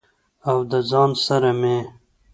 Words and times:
او 0.49 0.57
د 0.71 0.73
ځان 0.89 1.09
سره 1.25 1.51
مې 1.61 1.77